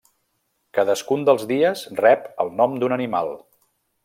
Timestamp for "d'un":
2.85-2.97